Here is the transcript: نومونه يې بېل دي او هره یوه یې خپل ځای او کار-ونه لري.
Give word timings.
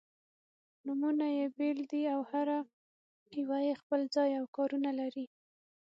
نومونه 0.85 1.27
يې 1.37 1.45
بېل 1.57 1.79
دي 1.91 2.01
او 2.13 2.19
هره 2.31 2.59
یوه 3.39 3.57
یې 3.67 3.73
خپل 3.81 4.01
ځای 4.15 4.29
او 4.39 4.45
کار-ونه 4.55 4.91
لري. 4.99 5.25